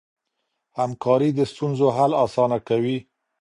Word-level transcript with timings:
همکاري 0.79 1.29
د 1.35 1.39
ستونزو 1.51 1.87
حل 1.97 2.11
اسانه 2.25 2.57
کوي. 2.67 2.97